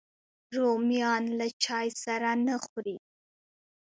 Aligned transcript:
رومیان 0.59 1.23
له 1.37 1.47
چای 1.63 1.87
سره 2.03 2.29
نه 2.45 2.55
خوري 2.65 2.97